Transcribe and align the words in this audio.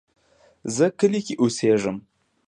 زه 0.75 0.85
کلی 0.99 1.21
کې 1.25 1.33
اوسیږم 1.41 1.97